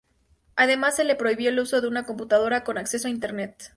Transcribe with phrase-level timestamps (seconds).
[0.55, 3.69] Además se le prohibió el uso de una computadora con acceso a internet.